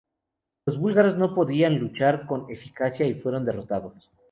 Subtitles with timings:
[0.65, 4.09] Los búlgaros no podían luchar con eficacia y fueron derrotados.